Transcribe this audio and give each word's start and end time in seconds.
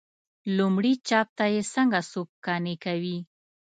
لومړي 0.57 0.93
چاپ 1.07 1.27
ته 1.37 1.45
یې 1.53 1.61
څنګه 1.73 1.99
څوک 2.11 2.29
قانع 2.45 2.75
کوي. 2.83 3.17